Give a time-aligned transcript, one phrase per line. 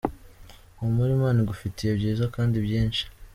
[0.77, 3.03] humura Imana igufitiye byiza kandi byinshi.